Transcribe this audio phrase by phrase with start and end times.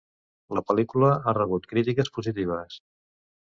[0.59, 2.83] La pel·lícula ha rebut crítiques positives.